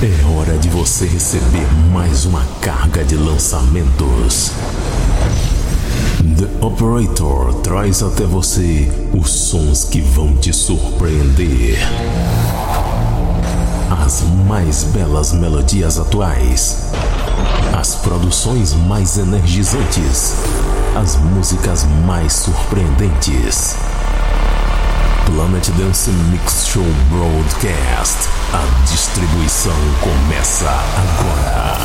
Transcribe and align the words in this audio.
É 0.00 0.38
hora 0.38 0.56
de 0.56 0.68
você 0.68 1.06
receber 1.06 1.66
mais 1.92 2.24
uma 2.24 2.44
carga 2.60 3.02
de 3.04 3.16
lançamentos. 3.16 4.52
The 6.38 6.64
Operator 6.64 7.52
traz 7.64 8.00
até 8.00 8.24
você 8.24 8.88
os 9.12 9.28
sons 9.28 9.82
que 9.82 10.00
vão 10.00 10.36
te 10.36 10.52
surpreender. 10.52 11.78
As 13.90 14.22
mais 14.46 14.84
belas 14.84 15.32
melodias 15.32 15.98
atuais. 15.98 16.92
As 17.76 17.96
produções 17.96 18.74
mais 18.74 19.18
energizantes. 19.18 20.34
As 20.94 21.16
músicas 21.16 21.84
mais 22.06 22.34
surpreendentes. 22.34 23.74
Planet 25.34 25.70
Dance 25.76 26.10
Mix 26.30 26.66
Show 26.66 26.84
Broadcast. 27.10 28.28
A 28.52 28.64
distribuição 28.90 29.76
começa 30.00 30.70
agora. 30.96 31.76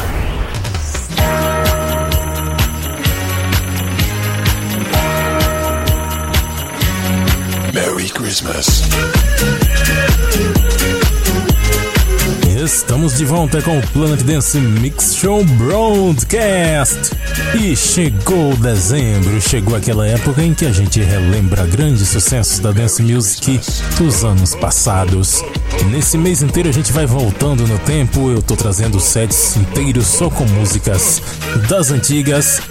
Merry 7.74 8.10
Christmas. 8.10 8.84
Estamos 12.64 13.18
de 13.18 13.26
volta 13.26 13.62
com 13.62 13.78
o 13.78 13.88
Planet 13.90 14.22
Dance 14.22 14.58
Mix 14.58 15.18
Show 15.18 15.44
Broadcast. 15.44 17.12
E 17.62 17.76
chegou 17.76 18.56
dezembro, 18.56 19.42
chegou 19.42 19.76
aquela 19.76 20.08
época 20.08 20.42
em 20.42 20.54
que 20.54 20.66
a 20.66 20.72
gente 20.72 21.02
relembra 21.02 21.66
grandes 21.66 22.08
sucessos 22.08 22.60
da 22.60 22.72
dance 22.72 23.04
music 23.04 23.60
dos 23.98 24.24
anos 24.24 24.56
passados. 24.56 25.44
Nesse 25.92 26.18
mês 26.18 26.42
inteiro 26.42 26.70
a 26.70 26.72
gente 26.72 26.94
vai 26.94 27.06
voltando 27.06 27.68
no 27.68 27.78
tempo, 27.80 28.32
eu 28.32 28.42
tô 28.42 28.56
trazendo 28.56 28.98
sets 28.98 29.58
inteiros 29.58 30.08
só 30.08 30.30
com 30.30 30.46
músicas 30.46 31.22
das 31.68 31.92
antigas. 31.92 32.62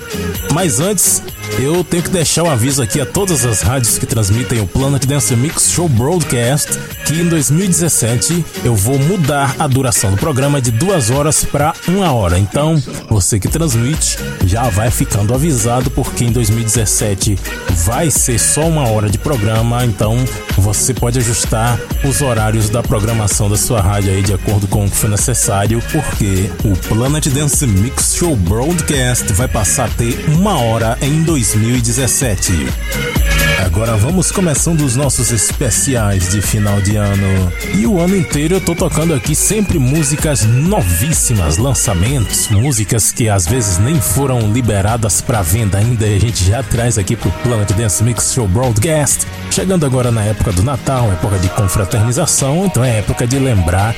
Mas 0.55 0.81
antes, 0.81 1.23
eu 1.59 1.85
tenho 1.85 2.03
que 2.03 2.11
deixar 2.11 2.43
o 2.43 2.47
um 2.47 2.51
aviso 2.51 2.83
aqui 2.83 3.01
a 3.01 3.07
todas 3.07 3.45
as 3.45 3.63
rádios 3.63 3.99
que 3.99 4.07
transmitem 4.07 4.61
o 4.61 4.67
Planet 4.67 5.05
Dance 5.05 5.35
Mix 5.37 5.71
Show 5.71 5.89
Broadcast 5.89 6.79
que 7.05 7.15
em 7.21 7.29
2017 7.29 8.45
eu 8.65 8.75
vou 8.75 8.99
mudar 8.99 9.55
a 9.59 9.67
duração 9.67 10.11
do 10.11 10.17
programa 10.17 10.61
de 10.61 10.71
duas 10.71 11.11
horas 11.11 11.45
para 11.45 11.75
uma 11.87 12.13
hora. 12.13 12.39
Então, 12.39 12.81
você 13.09 13.39
que 13.39 13.49
transmite 13.49 14.19
já 14.47 14.69
vai 14.71 14.91
ficando 14.91 15.35
avisado 15.35 15.91
porque 15.91 16.25
em 16.25 16.33
2017 16.33 17.39
vai 17.85 18.11
ser 18.11 18.39
só 18.39 18.67
uma 18.67 18.89
hora 18.89 19.11
de 19.11 19.19
programa. 19.19 19.85
Então, 19.85 20.17
você 20.57 20.95
pode 20.95 21.19
ajustar 21.19 21.79
os 22.05 22.23
horários 22.23 22.71
da 22.71 22.83
programação 22.83 23.51
da 23.51 23.57
sua 23.57 23.81
rádio 23.81 24.13
aí 24.13 24.23
de 24.23 24.33
acordo 24.33 24.67
com 24.67 24.85
o 24.85 24.91
que 24.91 24.97
for 24.97 25.11
necessário, 25.11 25.83
porque 25.93 26.51
o 26.65 26.77
Planet 26.89 27.27
Dance 27.29 27.67
Mix 27.67 28.15
Show 28.15 28.35
Broadcast 28.37 29.33
vai 29.33 29.49
passar 29.49 29.87
a 29.87 29.89
ter 29.89 30.25
uma 30.29 30.59
hora 30.59 30.97
em 31.03 31.23
2017. 31.23 31.42
2017. 31.43 33.42
Agora 33.61 33.97
vamos 33.97 34.31
começando 34.31 34.81
os 34.83 34.97
nossos 34.97 35.31
especiais 35.31 36.31
de 36.31 36.41
final 36.41 36.81
de 36.81 36.97
ano. 36.97 37.53
E 37.75 37.87
o 37.87 37.99
ano 38.01 38.17
inteiro 38.17 38.55
eu 38.55 38.61
tô 38.61 38.75
tocando 38.75 39.15
aqui 39.15 39.35
sempre 39.35 39.79
músicas 39.79 40.45
novíssimas, 40.45 41.59
lançamentos, 41.59 42.49
músicas 42.49 43.11
que 43.13 43.29
às 43.29 43.47
vezes 43.47 43.79
nem 43.79 44.01
foram 44.01 44.53
liberadas 44.53 45.21
para 45.21 45.43
venda 45.43 45.79
ainda 45.79 46.07
e 46.07 46.17
a 46.17 46.21
gente 46.21 46.45
já 46.45 46.63
traz 46.63 46.99
aqui 46.99 47.17
pro 47.17 47.31
Planet 47.43 47.71
Dance 47.73 48.03
Mix 48.03 48.33
Show 48.33 48.49
Broadcast. 48.49 49.27
Chegando 49.51 49.85
agora 49.85 50.11
na 50.11 50.23
época 50.25 50.53
do 50.53 50.63
Natal, 50.63 51.11
época 51.13 51.39
de 51.39 51.49
confraternização, 51.51 52.67
então 52.67 52.85
é 52.85 52.99
época 52.99 53.27
de 53.27 53.39
lembrar 53.39 53.95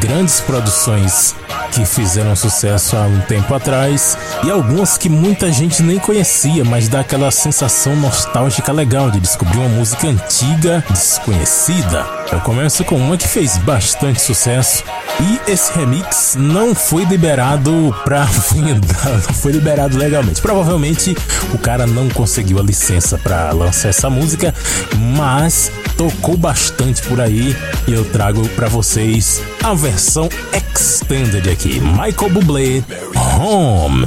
grandes 0.00 0.40
produções 0.40 1.34
que 1.72 1.84
fizeram 1.84 2.34
sucesso 2.34 2.96
há 2.96 3.02
um 3.02 3.20
tempo 3.20 3.54
atrás 3.54 4.16
e 4.42 4.50
algumas 4.50 4.96
que 4.96 5.08
muita 5.08 5.52
gente 5.52 5.82
nem 5.82 5.98
conhecia, 5.98 6.64
mas 6.64 6.88
dá 6.88 7.00
aquela 7.00 7.30
sensação 7.30 7.94
nostálgica 7.96 8.72
legal 8.78 9.10
de 9.10 9.18
descobrir 9.18 9.58
uma 9.58 9.68
música 9.70 10.06
antiga, 10.06 10.84
desconhecida. 10.88 12.06
Eu 12.30 12.38
começo 12.42 12.84
com 12.84 12.94
uma 12.94 13.16
que 13.16 13.26
fez 13.26 13.58
bastante 13.58 14.20
sucesso 14.20 14.84
e 15.20 15.50
esse 15.50 15.76
remix 15.76 16.36
não 16.38 16.76
foi 16.76 17.04
liberado 17.04 17.92
pra 18.04 18.22
venda, 18.54 18.86
não 19.26 19.34
foi 19.34 19.50
liberado 19.50 19.98
legalmente. 19.98 20.40
Provavelmente 20.40 21.16
o 21.52 21.58
cara 21.58 21.88
não 21.88 22.08
conseguiu 22.08 22.60
a 22.60 22.62
licença 22.62 23.18
para 23.18 23.50
lançar 23.50 23.88
essa 23.88 24.08
música, 24.08 24.54
mas 25.16 25.72
tocou 25.96 26.36
bastante 26.36 27.02
por 27.02 27.20
aí 27.20 27.56
e 27.88 27.92
eu 27.92 28.04
trago 28.04 28.48
para 28.50 28.68
vocês 28.68 29.42
a 29.64 29.74
versão 29.74 30.28
extended 30.52 31.50
aqui. 31.50 31.80
Michael 31.80 32.30
Bublé, 32.30 32.84
Home. 33.16 34.06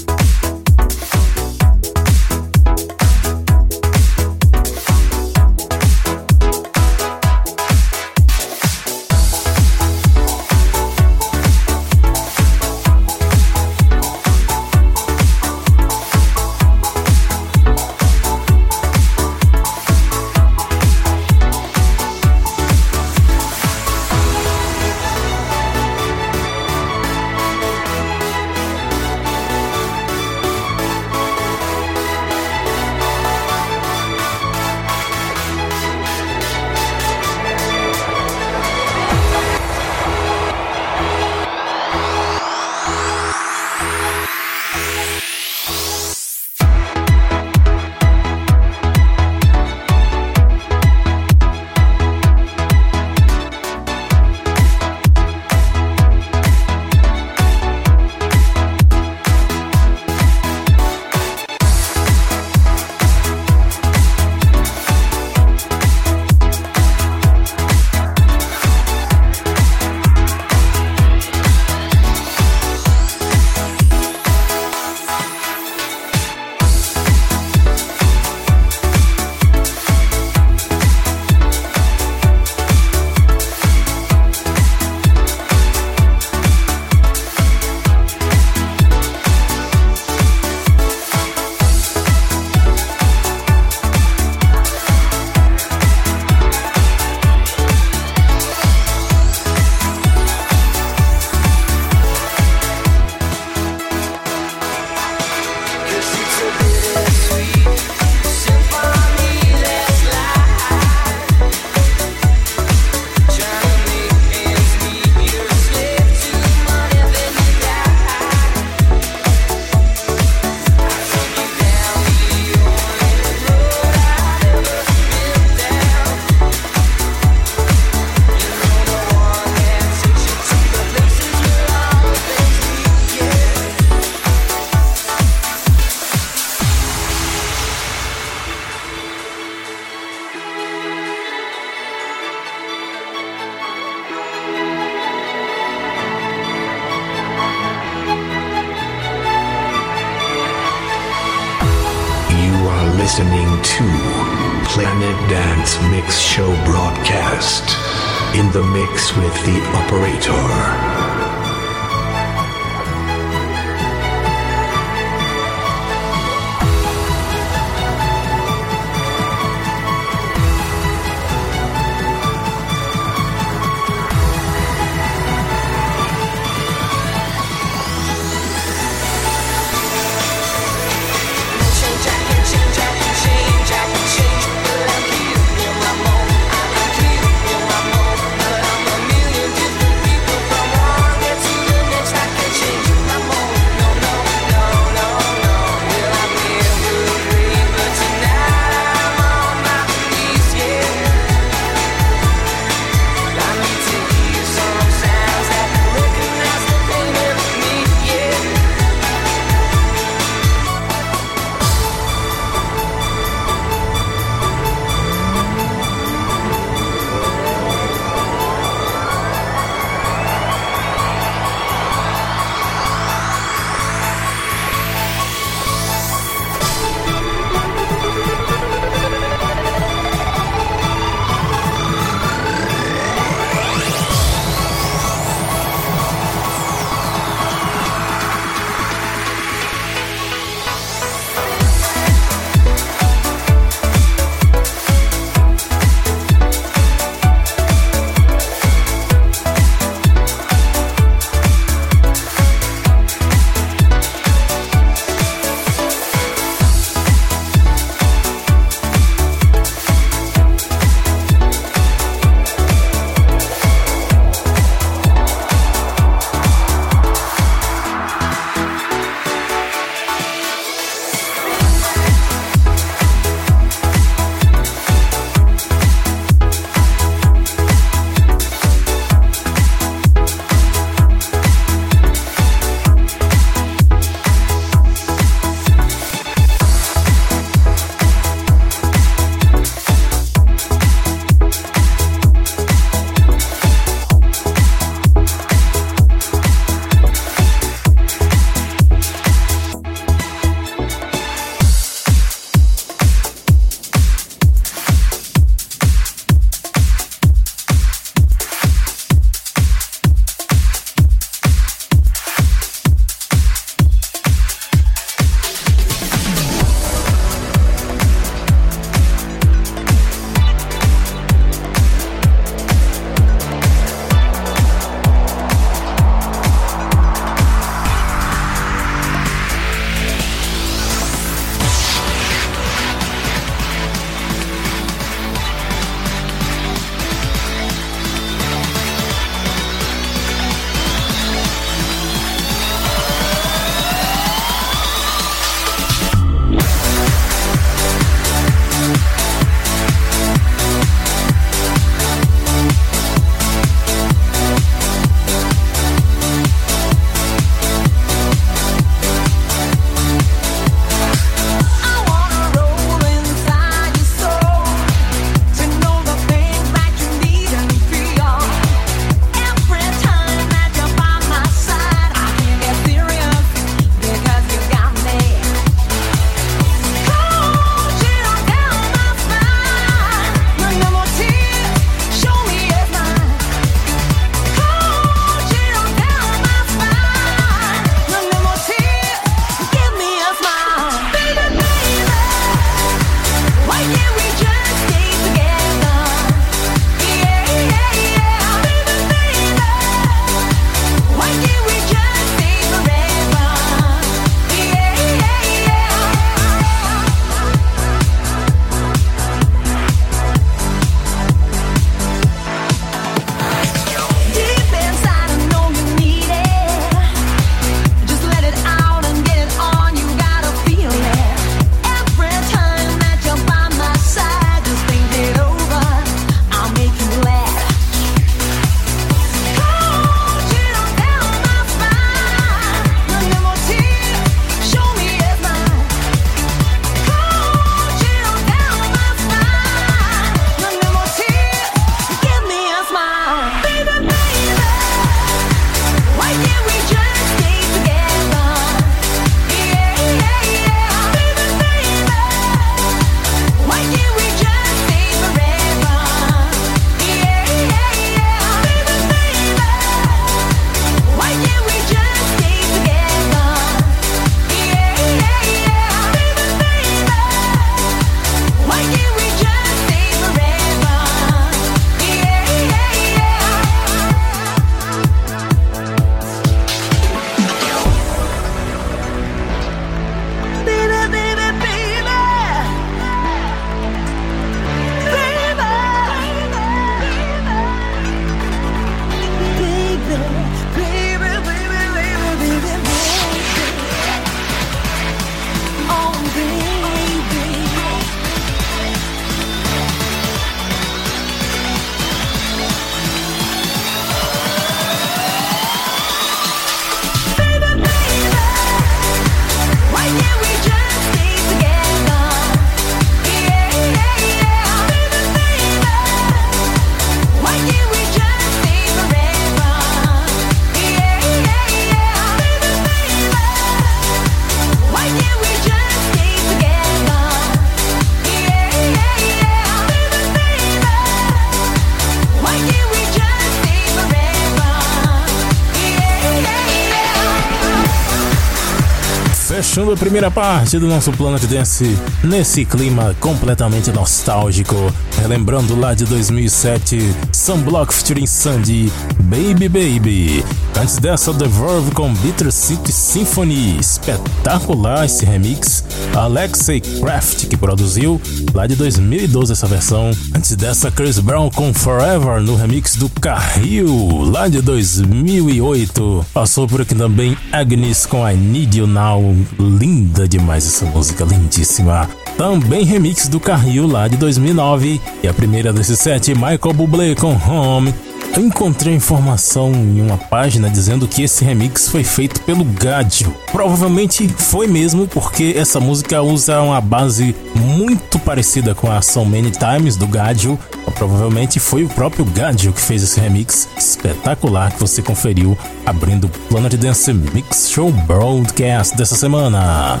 Fechando 539.72 539.90
a 539.90 539.96
primeira 539.96 540.30
parte 540.30 540.78
do 540.78 540.86
nosso 540.86 541.10
Planet 541.12 541.46
Dance 541.46 541.98
nesse 542.22 542.62
clima 542.62 543.16
completamente 543.18 543.90
nostálgico, 543.90 544.76
relembrando 545.18 545.74
lá 545.74 545.94
de 545.94 546.04
2007, 546.04 546.98
Sunblock 547.32 547.90
featuring 547.94 548.26
Sandy, 548.26 548.92
Baby 549.22 549.70
Baby. 549.70 550.44
Antes 550.78 550.98
dessa, 550.98 551.32
The 551.32 551.48
Verve 551.48 551.90
com 551.92 552.12
Bitter 552.12 552.52
City 552.52 552.92
Symphony, 552.92 553.78
espetacular 553.78 555.06
esse 555.06 555.24
remix. 555.24 555.81
Alexei 556.14 556.80
Craft 556.80 557.46
que 557.46 557.56
produziu 557.56 558.20
lá 558.54 558.66
de 558.66 558.74
2012 558.76 559.52
essa 559.52 559.66
versão. 559.66 560.10
Antes 560.34 560.54
dessa, 560.56 560.90
Chris 560.90 561.18
Brown 561.18 561.50
com 561.50 561.72
Forever 561.72 562.40
no 562.40 562.56
remix 562.56 562.96
do 562.96 563.08
Carril 563.08 564.24
lá 564.30 564.48
de 564.48 564.60
2008. 564.60 566.26
Passou 566.32 566.66
por 566.66 566.80
aqui 566.82 566.94
também 566.94 567.36
Agnes 567.50 568.06
com 568.06 568.28
I 568.28 568.34
Need 568.34 568.78
You 568.78 568.86
Now. 568.86 569.34
Linda 569.58 570.28
demais 570.28 570.66
essa 570.66 570.84
música, 570.86 571.24
lindíssima. 571.24 572.08
Também 572.36 572.84
remix 572.84 573.28
do 573.28 573.40
Carril 573.40 573.86
lá 573.86 574.08
de 574.08 574.16
2009. 574.16 575.00
E 575.22 575.28
a 575.28 575.34
primeira 575.34 575.72
desses 575.72 575.98
sete, 575.98 576.34
Michael 576.34 576.74
Bublé 576.74 577.14
com 577.14 577.32
Home. 577.34 577.94
Eu 578.34 578.46
encontrei 578.46 578.94
informação 578.94 579.72
em 579.72 580.00
uma 580.00 580.16
página 580.16 580.70
dizendo 580.70 581.06
que 581.06 581.22
esse 581.22 581.44
remix 581.44 581.88
foi 581.88 582.02
feito 582.02 582.40
pelo 582.42 582.64
Gadio. 582.64 583.34
Provavelmente 583.50 584.26
foi 584.26 584.66
mesmo, 584.66 585.06
porque 585.06 585.54
essa 585.54 585.78
música 585.78 586.22
usa 586.22 586.62
uma 586.62 586.80
base 586.80 587.36
muito 587.54 588.18
parecida 588.18 588.74
com 588.74 588.90
a 588.90 589.02
So 589.02 589.24
Many 589.26 589.50
Times 589.50 589.96
do 589.96 590.06
Gadio. 590.06 590.58
Provavelmente 590.94 591.60
foi 591.60 591.84
o 591.84 591.88
próprio 591.88 592.24
Gadio 592.24 592.72
que 592.72 592.80
fez 592.80 593.02
esse 593.02 593.20
remix 593.20 593.68
espetacular 593.76 594.72
que 594.72 594.80
você 594.80 595.02
conferiu 595.02 595.56
abrindo 595.84 596.24
o 596.24 596.30
Planet 596.48 596.74
Dance 596.74 597.12
Mix 597.12 597.68
Show 597.70 597.90
Broadcast 597.92 598.96
dessa 598.96 599.14
semana. 599.14 600.00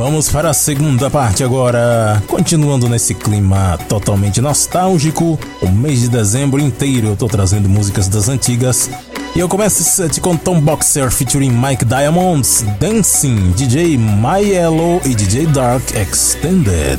Vamos 0.00 0.30
para 0.30 0.48
a 0.48 0.54
segunda 0.54 1.10
parte 1.10 1.44
agora. 1.44 2.22
Continuando 2.26 2.88
nesse 2.88 3.14
clima 3.14 3.78
totalmente 3.86 4.40
nostálgico, 4.40 5.38
o 5.60 5.68
mês 5.68 6.00
de 6.00 6.08
dezembro 6.08 6.58
inteiro 6.58 7.08
eu 7.08 7.16
tô 7.16 7.28
trazendo 7.28 7.68
músicas 7.68 8.08
das 8.08 8.26
antigas. 8.26 8.88
E 9.36 9.38
eu 9.38 9.46
começo 9.46 9.82
esse 9.82 9.90
set 9.90 10.18
com 10.22 10.34
Tom 10.38 10.58
Boxer 10.58 11.10
featuring 11.10 11.50
Mike 11.50 11.84
Diamonds, 11.84 12.64
Dancing, 12.80 13.50
DJ 13.50 13.98
My 13.98 14.42
Yellow 14.42 15.02
e 15.04 15.14
DJ 15.14 15.44
Dark 15.48 15.94
Extended. 15.94 16.98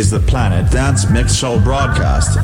Is 0.00 0.10
the 0.10 0.20
Planet 0.20 0.72
Dance 0.72 1.10
Mix 1.10 1.34
Show 1.34 1.60
broadcast. 1.60 2.39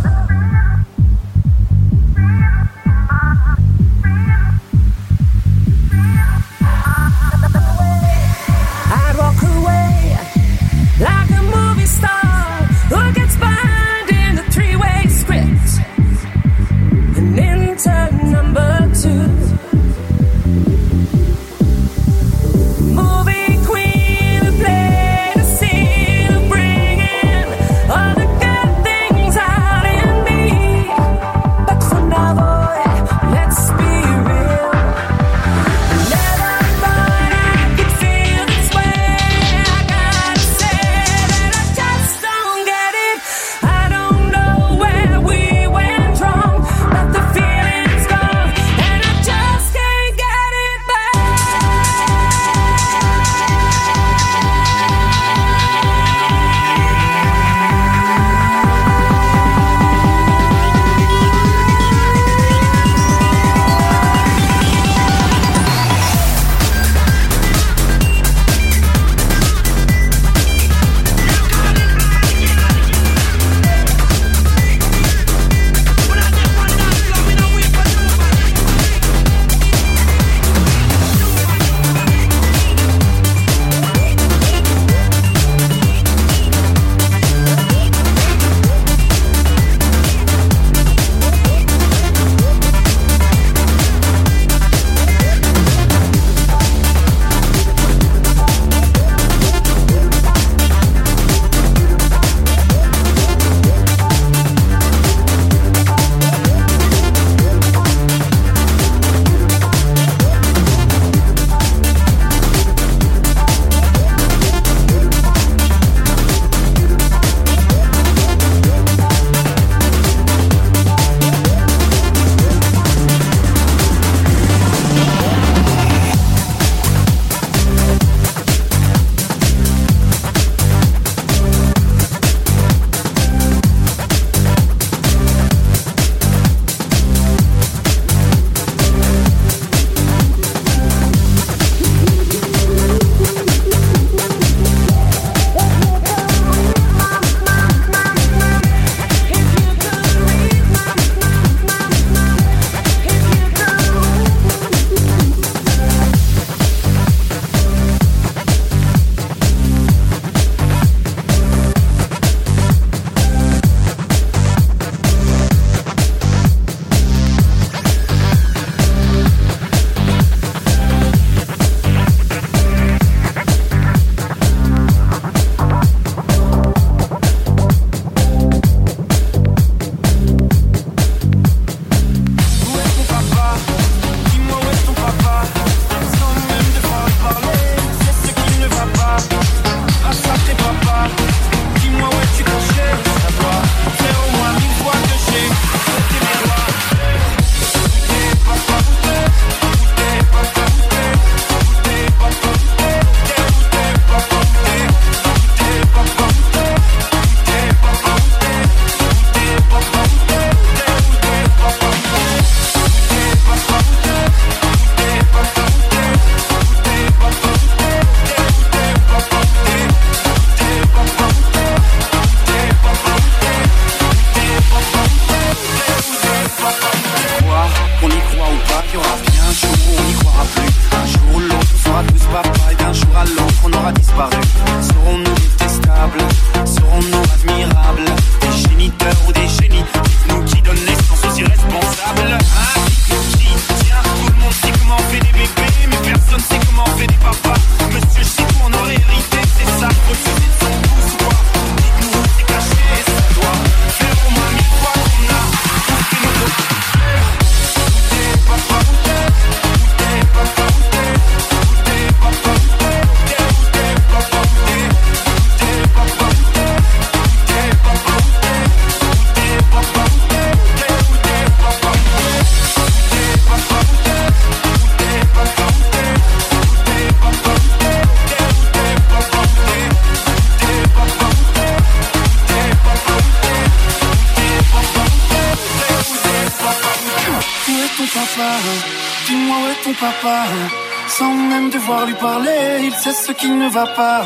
qui 293.47 293.53
ne 293.53 293.69
va 293.69 293.87
pas. 294.01 294.23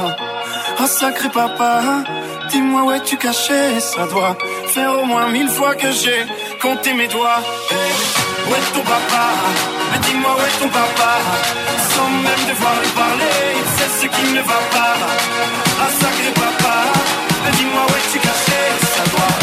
Ah, 0.79 0.83
oh, 0.83 0.87
sacré 0.87 1.29
papa, 1.29 1.73
dis-moi 2.51 2.81
où 2.87 2.91
es-tu 2.93 3.17
caché? 3.25 3.63
Ça 3.93 4.05
doit 4.13 4.35
faire 4.75 4.93
au 5.01 5.05
moins 5.05 5.29
mille 5.37 5.53
fois 5.59 5.75
que 5.75 5.91
j'ai 6.01 6.21
compté 6.63 6.95
mes 6.95 7.09
doigts. 7.09 7.43
Où 8.47 8.51
est 8.59 8.69
ton 8.75 8.85
papa? 8.95 9.25
Dis-moi 10.05 10.33
où 10.37 10.43
est 10.49 10.59
ton 10.63 10.71
papa? 10.81 11.13
Sans 11.93 12.11
même 12.27 12.45
devoir 12.51 12.75
lui 12.83 12.93
parler, 13.03 13.39
il 13.61 13.69
sait 13.77 13.93
ce 14.01 14.07
qui 14.15 14.25
ne 14.37 14.43
va 14.53 14.61
pas. 14.77 14.97
Ah, 15.83 15.91
sacré 16.01 16.31
papa, 16.45 16.77
dis-moi 17.57 17.83
où 17.89 17.93
es-tu 17.99 18.19
caché? 18.27 18.63
Ça 18.95 19.05
doit 19.13 19.40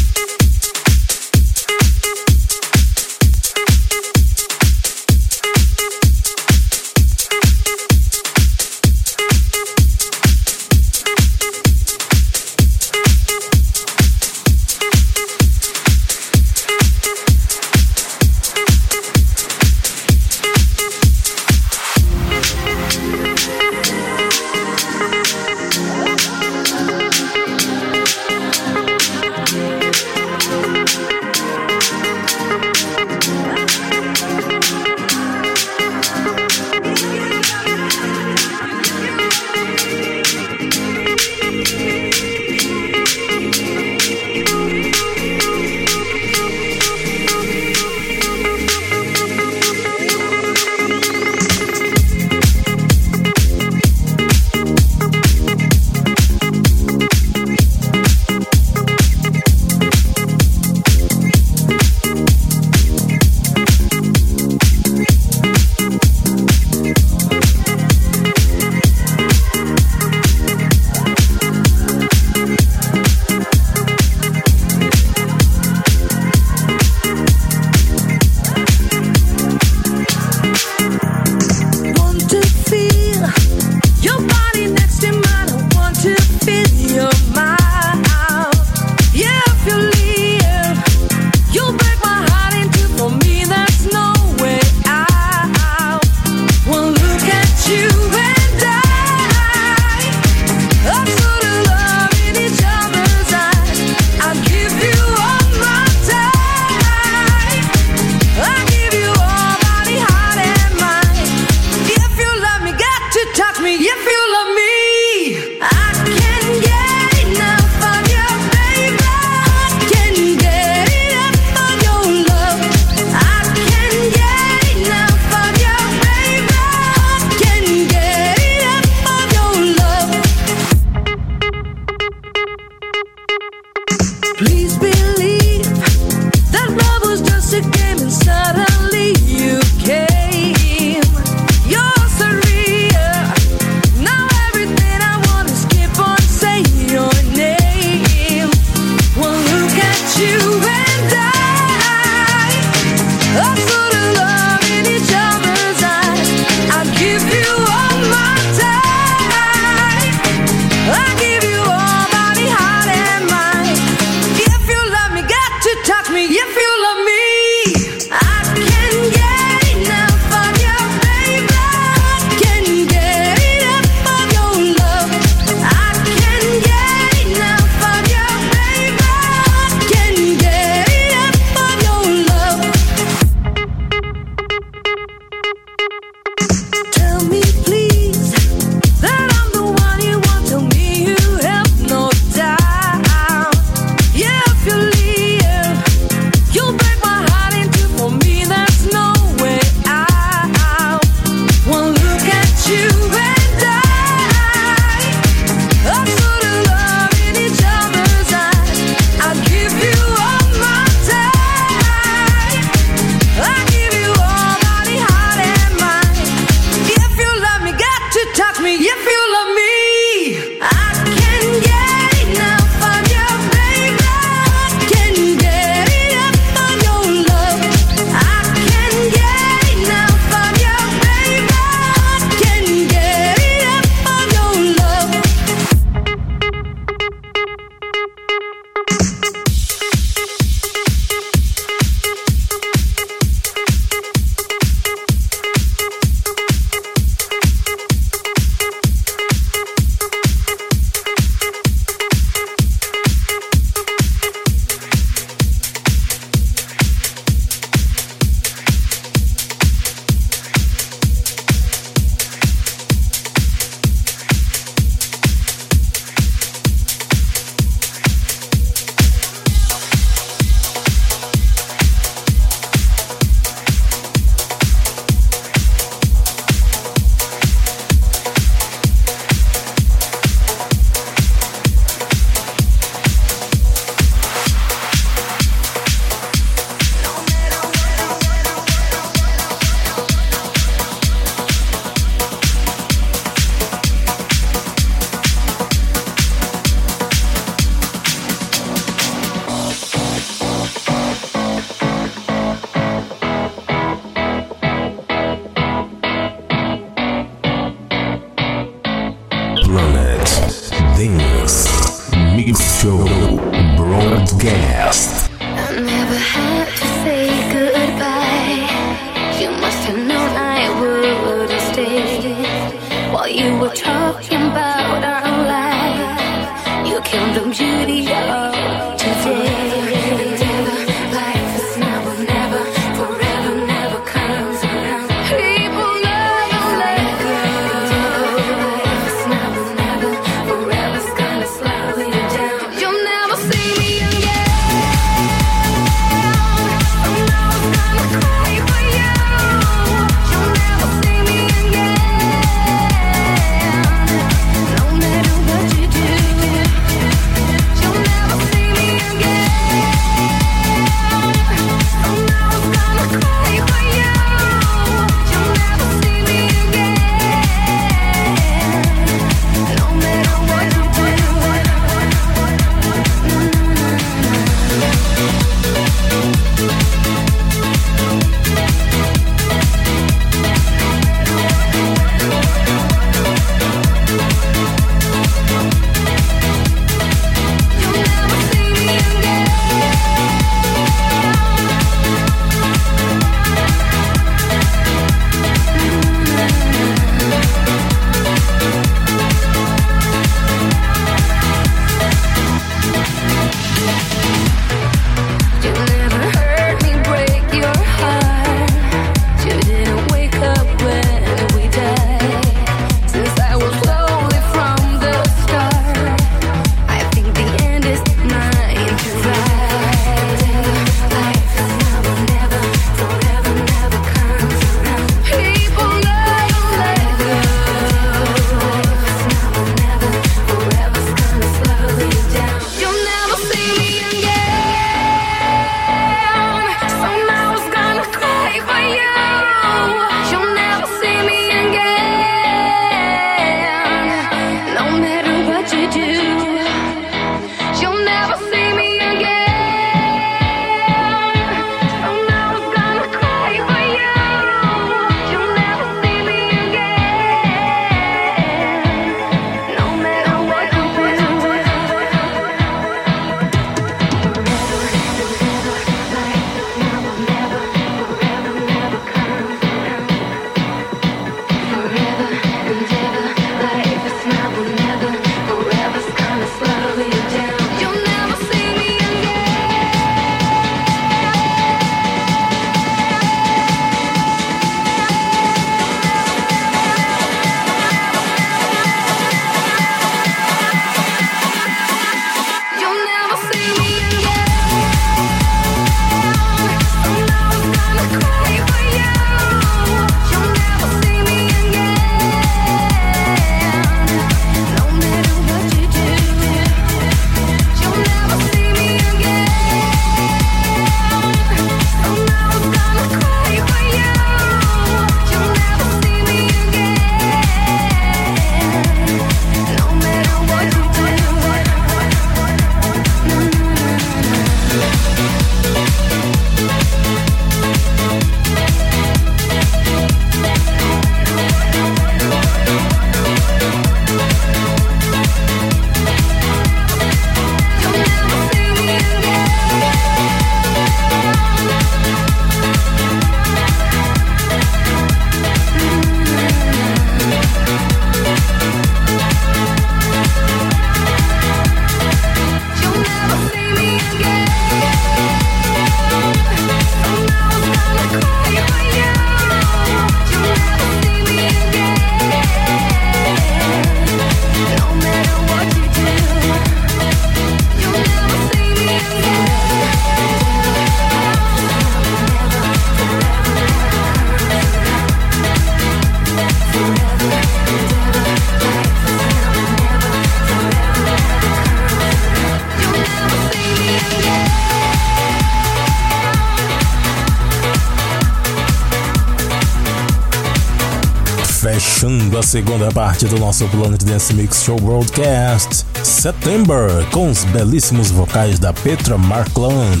segunda 592.48 592.90
parte 592.90 593.26
do 593.26 593.38
nosso 593.38 593.68
Planet 593.68 594.02
Dance 594.04 594.32
Mix 594.32 594.62
Show 594.62 594.80
Broadcast, 594.80 595.84
September, 596.02 596.88
com 597.10 597.30
os 597.30 597.44
belíssimos 597.44 598.10
vocais 598.10 598.58
da 598.58 598.72
Petra 598.72 599.18
Markland, 599.18 600.00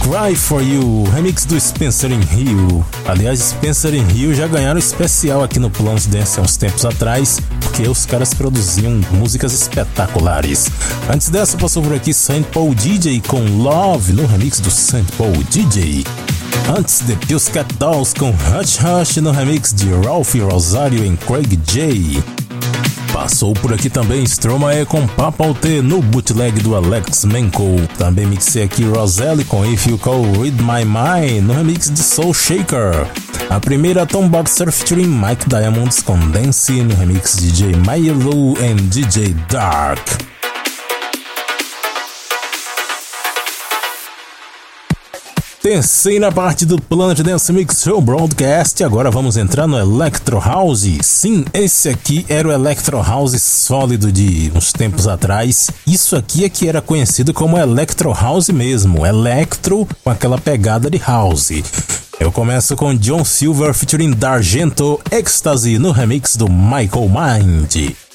Cry 0.00 0.36
For 0.36 0.62
You, 0.62 1.04
remix 1.14 1.46
do 1.46 1.58
Spencer 1.58 2.12
in 2.12 2.20
Rio. 2.20 2.84
Aliás, 3.06 3.40
Spencer 3.40 3.94
in 3.94 4.04
Rio 4.08 4.34
já 4.34 4.46
ganharam 4.46 4.78
especial 4.78 5.42
aqui 5.42 5.58
no 5.58 5.70
Planet 5.70 6.04
Dance 6.08 6.38
há 6.38 6.42
uns 6.42 6.58
tempos 6.58 6.84
atrás, 6.84 7.40
porque 7.62 7.88
os 7.88 8.04
caras 8.04 8.34
produziam 8.34 9.00
músicas 9.12 9.54
espetaculares. 9.54 10.68
Antes 11.10 11.30
dessa, 11.30 11.56
passou 11.56 11.82
por 11.82 11.94
aqui 11.94 12.12
Saint 12.12 12.46
Paul 12.48 12.74
DJ 12.74 13.22
com 13.26 13.40
Love, 13.62 14.12
no 14.12 14.26
remix 14.26 14.60
do 14.60 14.70
Saint 14.70 15.10
Paul 15.12 15.32
DJ. 15.48 16.04
Antes 16.68 17.00
de 17.00 17.14
Pussycat 17.14 17.72
Dolls 17.74 18.12
com 18.12 18.30
Hush 18.30 18.78
Hush 18.80 19.16
no 19.18 19.30
remix 19.30 19.72
de 19.72 19.88
Ralph 20.04 20.34
Rosario 20.34 21.04
em 21.04 21.14
Craig 21.14 21.56
J. 21.64 22.20
Passou 23.12 23.54
por 23.54 23.72
aqui 23.72 23.88
também 23.88 24.24
Stromae 24.24 24.84
com 24.84 25.06
Papa 25.06 25.44
T 25.54 25.80
no 25.80 26.02
bootleg 26.02 26.58
do 26.60 26.74
Alex 26.74 27.24
Menko. 27.24 27.76
Também 27.96 28.26
mixei 28.26 28.64
aqui 28.64 28.84
Roselle 28.84 29.44
com 29.44 29.64
If 29.64 29.86
You 29.86 29.96
Call 29.96 30.22
Read 30.32 30.60
My 30.60 30.84
Mind 30.84 31.46
no 31.46 31.54
remix 31.54 31.88
de 31.88 32.00
Soul 32.00 32.34
Shaker. 32.34 33.06
A 33.48 33.60
primeira 33.60 34.04
Tom 34.04 34.28
Boxer 34.28 34.72
featuring 34.72 35.06
Mike 35.06 35.48
Diamonds 35.48 36.02
com 36.02 36.18
Dance 36.30 36.72
no 36.82 36.96
remix 36.96 37.36
de 37.36 37.52
DJ 37.52 37.76
Milo 37.76 38.54
e 38.58 38.74
DJ 38.74 39.36
Dark. 39.48 40.25
Terceira 45.68 46.30
parte 46.30 46.64
do 46.64 46.80
Planet 46.80 47.18
Dance 47.22 47.52
Mix 47.52 47.82
Show 47.82 48.00
Broadcast. 48.00 48.84
Agora 48.84 49.10
vamos 49.10 49.36
entrar 49.36 49.66
no 49.66 49.76
Electro 49.76 50.38
House. 50.38 50.86
Sim, 51.02 51.44
esse 51.52 51.88
aqui 51.88 52.24
era 52.28 52.46
o 52.46 52.52
Electro 52.52 53.02
House 53.02 53.42
sólido 53.42 54.12
de 54.12 54.52
uns 54.54 54.72
tempos 54.72 55.08
atrás. 55.08 55.68
Isso 55.84 56.14
aqui 56.14 56.44
é 56.44 56.48
que 56.48 56.68
era 56.68 56.80
conhecido 56.80 57.34
como 57.34 57.58
Electro 57.58 58.12
House 58.12 58.48
mesmo. 58.50 59.04
Electro 59.04 59.88
com 60.04 60.10
aquela 60.10 60.38
pegada 60.38 60.88
de 60.88 60.98
house. 60.98 61.50
Eu 62.20 62.30
começo 62.30 62.76
com 62.76 62.94
John 62.94 63.24
Silver 63.24 63.74
featuring 63.74 64.12
D'Argento 64.12 65.00
Ecstasy 65.10 65.80
no 65.80 65.90
remix 65.90 66.36
do 66.36 66.48
Michael 66.48 67.08
Mind. 67.08 68.05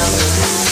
Stop, 0.00 0.69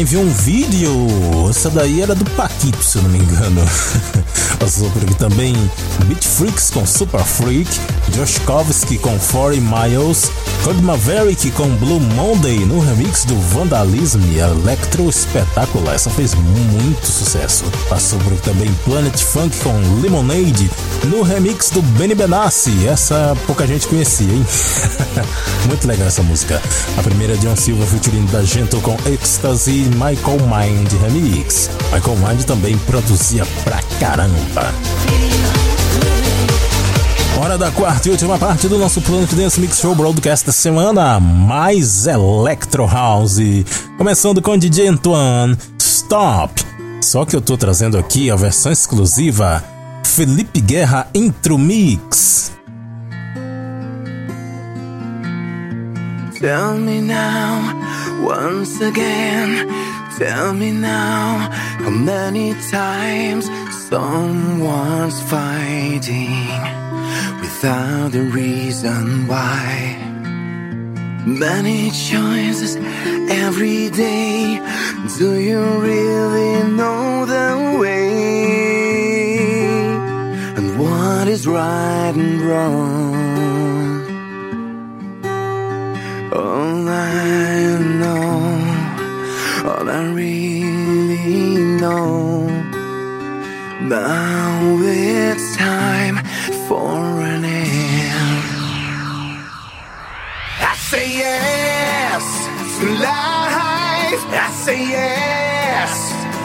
enviou 0.00 0.22
um 0.22 0.30
vídeo. 0.30 0.90
Essa 1.50 1.68
daí 1.68 2.00
era 2.00 2.14
do 2.14 2.24
Paquito, 2.30 2.82
se 2.82 2.96
eu 2.96 3.02
não 3.02 3.10
me 3.10 3.18
engano. 3.18 3.60
Passou 4.58 4.90
por 4.90 5.02
aqui 5.02 5.14
também 5.14 5.54
Beat 6.06 6.24
Freaks 6.24 6.70
com 6.70 6.86
Super 6.86 7.22
Freak, 7.22 7.70
Joshkovsky 8.10 8.98
com 8.98 9.18
40 9.18 9.60
Miles, 9.60 10.30
Code 10.64 10.82
Maverick 10.82 11.50
com 11.52 11.68
Blue 11.76 12.00
Monday 12.00 12.58
no 12.60 12.80
remix 12.80 13.24
do 13.24 13.36
Vandalism 13.36 14.20
Electro 14.36 15.08
Espetacular. 15.08 15.94
Essa 15.94 16.10
fez 16.10 16.34
muito 16.34 17.06
sucesso. 17.06 17.64
Passou 17.88 18.18
por 18.20 18.32
aqui 18.32 18.42
também 18.42 18.72
Planet 18.84 19.18
Funk 19.18 19.58
com 19.60 20.00
Lemonade 20.00 20.70
no 21.04 21.22
remix 21.22 21.70
do 21.70 21.82
Benny 21.82 22.14
Benassi. 22.14 22.86
Essa 22.86 23.36
pouca 23.46 23.66
gente 23.66 23.86
conhecia, 23.86 24.30
hein? 24.30 24.46
muito 25.68 25.86
legal 25.86 26.08
essa 26.08 26.22
música. 26.22 26.60
A 26.96 27.02
primeira 27.02 27.34
é 27.34 27.36
John 27.36 27.56
Silva 27.56 27.86
featuring 27.86 28.26
da 28.26 28.42
Gento 28.42 28.80
com 28.80 28.96
Ecstasy 29.06 29.88
Michael 29.94 30.40
Mind 30.40 30.92
Remix. 31.02 31.70
Michael 31.92 32.16
Mind 32.16 32.42
também 32.44 32.76
produzia 32.78 33.46
pra 33.64 33.80
caramba. 33.98 34.72
Hora 37.40 37.56
da 37.56 37.70
quarta 37.70 38.06
e 38.06 38.10
última 38.10 38.38
parte 38.38 38.68
do 38.68 38.76
nosso 38.76 39.00
Planet 39.00 39.32
Dance 39.32 39.58
Mix 39.58 39.78
Show 39.78 39.94
Broadcast 39.94 40.46
da 40.46 40.52
semana. 40.52 41.18
Mais 41.18 42.06
Electro 42.06 42.86
House. 42.86 43.38
Começando 43.96 44.42
com 44.42 44.58
DJ 44.58 44.88
Antoine, 44.88 45.56
Stop. 45.78 46.62
Só 47.00 47.24
que 47.24 47.34
eu 47.34 47.40
tô 47.40 47.56
trazendo 47.56 47.96
aqui 47.96 48.30
a 48.30 48.36
versão 48.36 48.70
exclusiva 48.70 49.64
Felipe 50.10 50.60
Guerra 50.66 51.06
Intro 51.14 51.56
Mix. 51.56 52.50
Tell 56.40 56.76
me 56.76 57.00
now, 57.00 58.18
once 58.20 58.80
again, 58.80 59.68
tell 60.18 60.52
me 60.52 60.72
now 60.72 61.48
how 61.78 61.90
many 61.90 62.54
times 62.70 63.48
someone's 63.88 65.22
fighting 65.30 66.48
without 67.40 68.12
a 68.12 68.24
reason 68.34 69.28
why. 69.28 69.96
Many 71.24 71.90
choices 71.92 72.74
every 73.30 73.90
day. 73.90 74.58
Do 75.18 75.38
you 75.38 75.62
really 75.78 76.68
know 76.72 77.26
the 77.26 77.78
way? 77.78 77.99
Is 81.40 81.46
right 81.46 82.14
and 82.24 82.40
wrong? 82.42 83.14
All 86.32 86.88
I 86.88 87.78
know, 88.00 88.28
all 89.70 89.88
I 89.88 90.02
really 90.20 91.54
know. 91.80 92.46
Now 93.96 94.50
it's 94.82 95.56
time 95.56 96.16
for 96.68 96.96
an 97.32 97.44
end. 97.44 98.46
I 100.70 100.74
say 100.90 101.06
yes 101.24 102.24
to 102.78 102.86
life. 103.08 104.22
I 104.46 104.50
say 104.64 104.80
yes, 104.98 105.92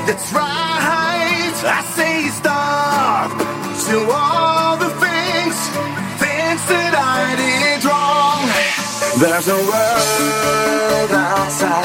that's 0.08 0.32
right. 0.32 1.56
I 1.80 1.82
There's 9.18 9.48
a 9.48 9.56
world 9.56 11.12
outside. 11.12 11.85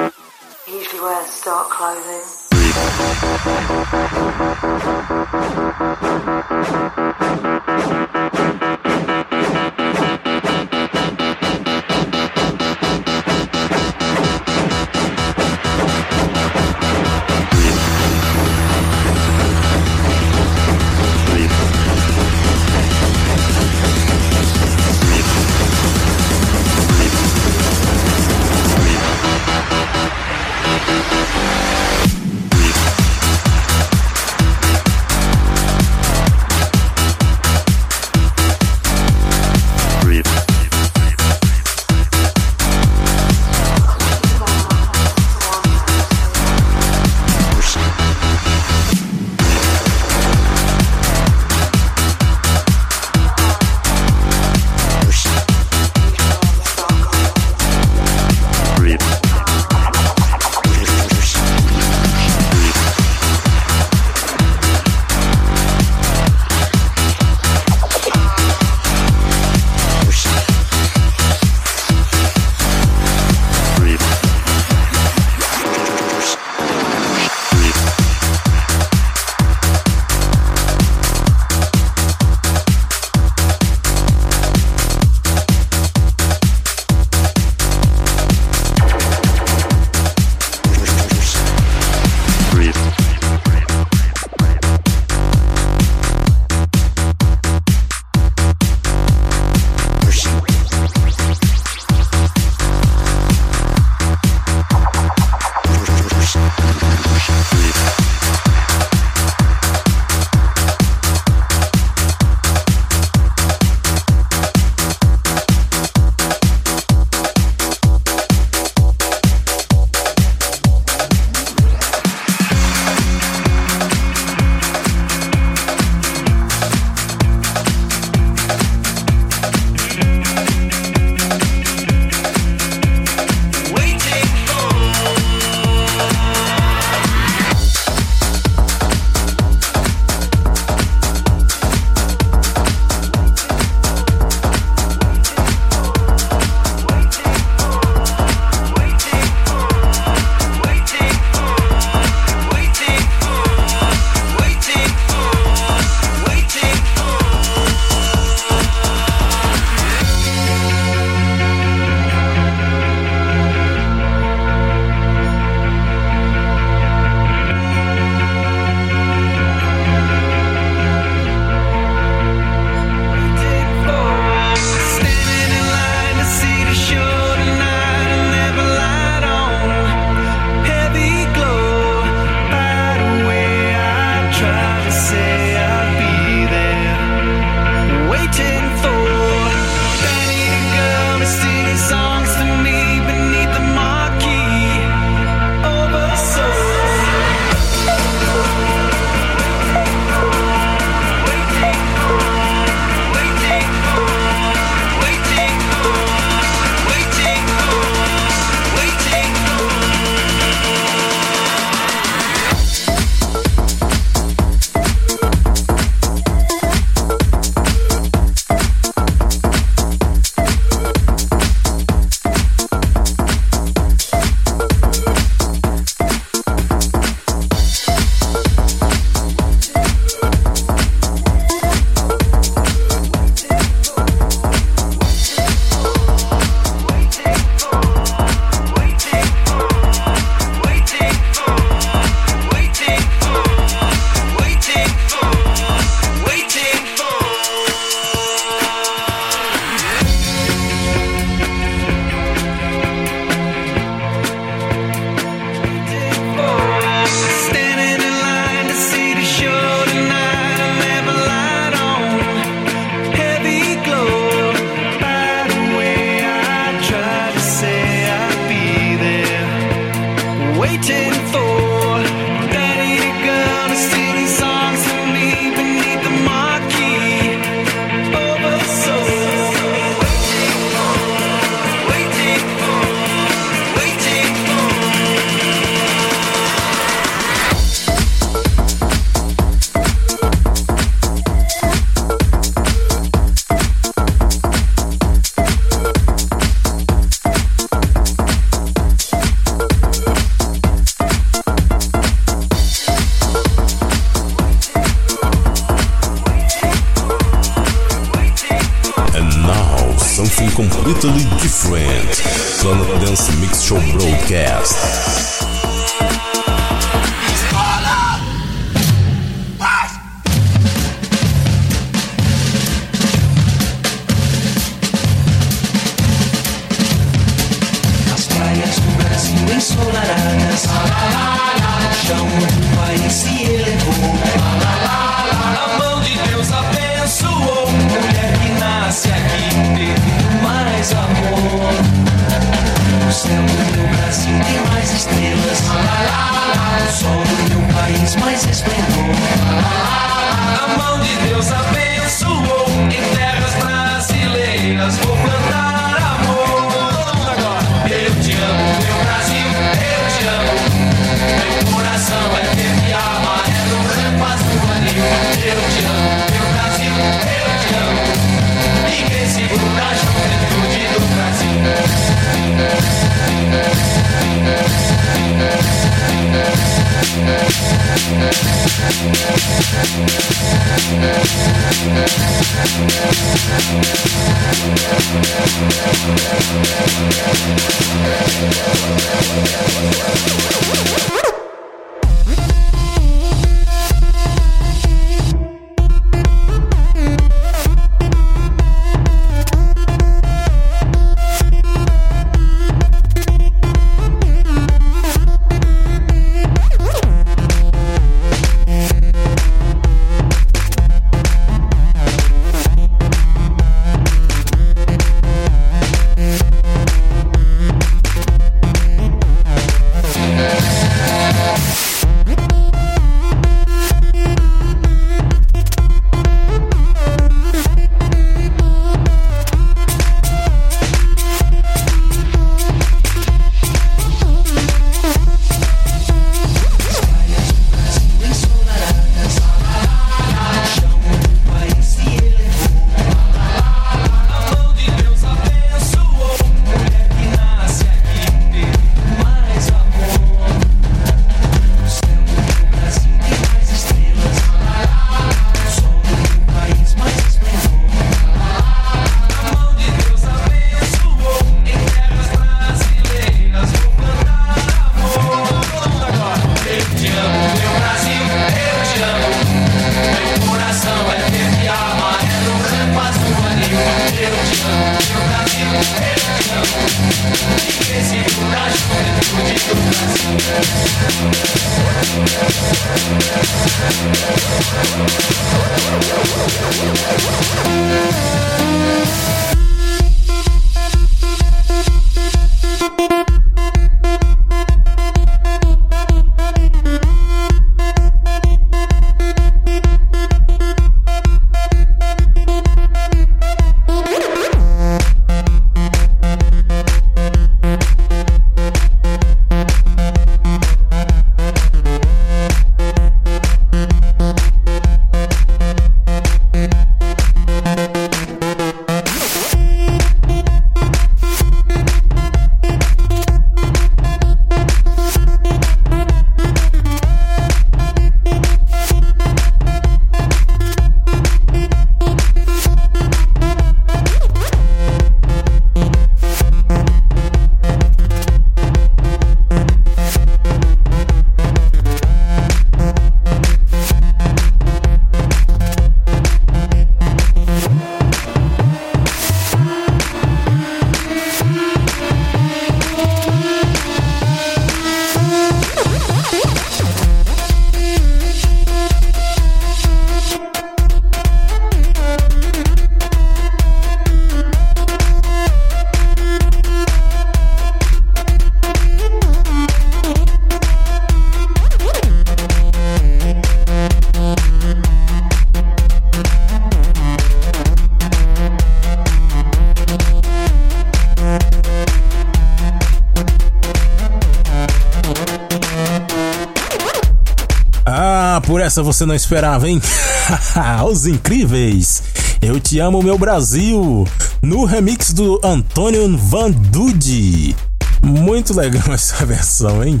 Essa 588.78 588.82
você 588.84 589.04
não 589.04 589.14
esperava, 589.14 589.68
hein? 589.68 589.82
Os 590.88 591.04
incríveis! 591.04 592.00
Eu 592.40 592.60
te 592.60 592.78
amo, 592.78 593.02
meu 593.02 593.18
Brasil! 593.18 594.06
No 594.40 594.64
remix 594.64 595.12
do 595.12 595.40
Antônio 595.42 596.16
Van 596.16 596.52
Dude. 596.52 597.56
Muito 598.00 598.54
legal 598.54 598.84
essa 598.94 599.26
versão, 599.26 599.82
hein? 599.82 600.00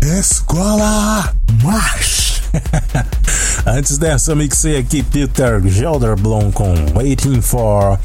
Escola 0.00 1.30
March! 1.62 2.40
Antes 3.66 3.98
dessa, 3.98 4.34
mixei 4.34 4.78
aqui 4.78 5.02
Peter 5.02 5.60
Gelderblom 5.66 6.50
com 6.52 6.74
Waiting 6.94 7.42
for 7.42 7.98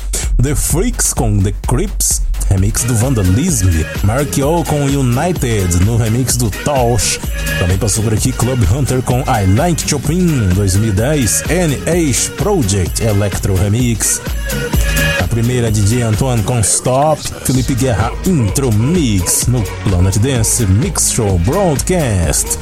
The 0.43 0.55
Freaks 0.55 1.13
com 1.13 1.39
The 1.39 1.53
Crips, 1.65 2.21
remix 2.49 2.83
do 2.83 2.95
Vandalism, 2.95 3.69
Mark 4.03 4.37
O 4.39 4.65
com 4.65 4.83
United 4.83 5.85
no 5.85 5.95
remix 5.95 6.35
do 6.35 6.49
Tosh. 6.49 7.17
Também 7.59 7.77
passou 7.77 8.03
por 8.03 8.13
aqui 8.13 8.31
Club 8.31 8.61
Hunter 8.71 9.01
com 9.01 9.21
I 9.21 9.45
Like 9.57 9.89
Chopin 9.89 10.49
2010, 10.53 11.43
NH 11.49 12.31
Project 12.37 13.01
Electro 13.03 13.55
Remix. 13.55 14.21
A 15.23 15.27
primeira 15.27 15.71
DJ 15.71 16.03
Antoine 16.03 16.43
com 16.43 16.59
Stop, 16.59 17.21
Felipe 17.45 17.73
Guerra 17.73 18.11
Intro 18.25 18.71
Mix 18.71 19.47
no 19.47 19.63
Planet 19.83 20.17
Dance 20.17 20.65
Mix 20.67 21.11
Show 21.11 21.39
Broadcast. 21.39 22.59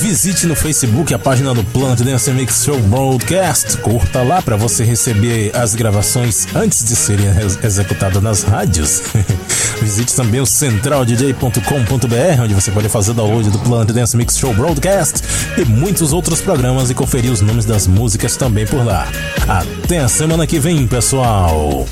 Visite 0.00 0.46
no 0.46 0.54
Facebook 0.54 1.12
a 1.14 1.18
página 1.18 1.54
do 1.54 1.64
Planet 1.64 2.00
Dance 2.00 2.30
Mix 2.32 2.64
Show 2.64 2.78
Broadcast. 2.80 3.78
Curta 3.78 4.22
lá 4.22 4.40
para 4.42 4.56
você 4.56 4.84
receber 4.84 5.50
as 5.56 5.74
gravações 5.74 6.46
antes 6.54 6.84
de 6.84 6.94
serem 6.94 7.26
ex- 7.38 7.58
executadas 7.64 8.22
nas 8.22 8.42
rádios. 8.42 9.02
Visite 9.82 10.14
também 10.14 10.40
o 10.40 10.46
centraldj.com.br, 10.46 12.40
onde 12.40 12.54
você 12.54 12.70
pode 12.70 12.88
fazer 12.88 13.14
download 13.14 13.50
do 13.50 13.58
Planet 13.58 13.90
Dance 13.90 14.16
Mix 14.16 14.38
Show 14.38 14.54
Broadcast 14.54 15.20
e 15.58 15.64
muitos 15.64 16.12
outros 16.12 16.40
programas 16.40 16.88
e 16.88 16.94
conferir 16.94 17.32
os 17.32 17.40
nomes 17.40 17.64
das 17.64 17.88
músicas 17.88 18.36
também 18.36 18.64
por 18.64 18.84
lá. 18.86 19.08
Até 19.48 19.98
a 19.98 20.08
semana 20.08 20.46
que 20.46 20.60
vem, 20.60 20.86
pessoal! 20.86 21.84